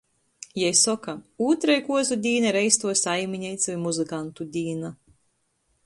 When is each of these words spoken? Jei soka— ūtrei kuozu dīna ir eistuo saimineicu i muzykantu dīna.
Jei 0.59 0.69
soka— 0.79 1.13
ūtrei 1.49 1.75
kuozu 1.89 2.17
dīna 2.23 2.49
ir 2.53 2.59
eistuo 2.65 2.97
saimineicu 3.05 3.71
i 3.75 3.79
muzykantu 3.87 4.53
dīna. 4.57 4.95